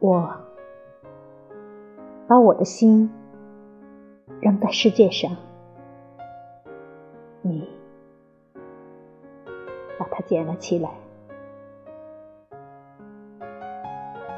[0.00, 0.32] 我
[2.28, 3.10] 把我的心
[4.40, 5.36] 扔在世界上，
[7.42, 7.68] 你
[9.98, 10.90] 把它捡了起来。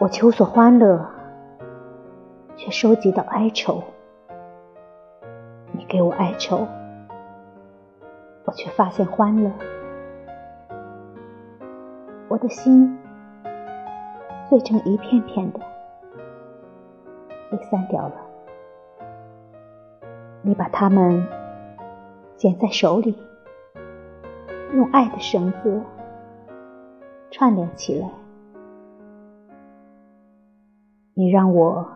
[0.00, 1.06] 我求索欢乐，
[2.56, 3.82] 却收集到哀愁。
[5.72, 6.66] 你给我哀愁，
[8.46, 9.50] 我却发现欢乐。
[12.28, 12.98] 我的心
[14.50, 15.60] 碎成一片片的，
[17.52, 18.14] 被散掉了。
[20.42, 21.24] 你把它们
[22.36, 23.16] 捡在手里，
[24.74, 25.80] 用爱的绳子
[27.30, 28.10] 串联起来。
[31.14, 31.86] 你让我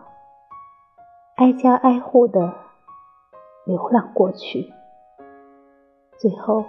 [1.35, 2.53] 挨家挨户的
[3.65, 4.71] 流浪过去，
[6.15, 6.63] 最后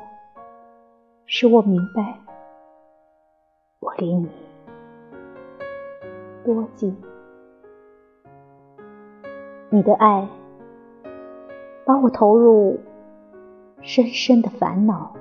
[1.27, 2.19] 使我明白，
[3.78, 4.28] 我离你
[6.47, 6.97] 多近。
[9.69, 10.28] 你的爱
[11.84, 12.78] 把我投入
[13.83, 15.12] 深深的烦恼。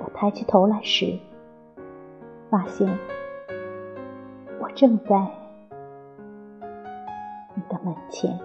[0.00, 1.16] 我抬起头来时，
[2.50, 2.98] 发现
[4.60, 4.68] 我。
[4.74, 5.26] 正在
[7.56, 8.38] 你的门前。